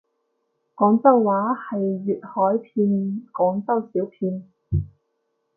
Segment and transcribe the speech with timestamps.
[0.73, 2.87] 廣州話係粵海片
[3.33, 4.47] 廣州小片